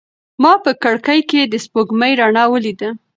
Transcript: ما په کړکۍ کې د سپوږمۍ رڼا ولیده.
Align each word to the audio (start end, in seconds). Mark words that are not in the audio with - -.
ما 0.41 0.53
په 0.63 0.71
کړکۍ 0.83 1.19
کې 1.29 1.41
د 1.45 1.53
سپوږمۍ 1.65 2.13
رڼا 2.21 2.43
ولیده. 2.49 2.89